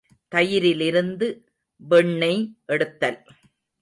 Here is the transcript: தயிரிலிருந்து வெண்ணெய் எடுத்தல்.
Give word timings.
தயிரிலிருந்து 0.31 1.27
வெண்ணெய் 1.81 2.41
எடுத்தல். 2.65 3.19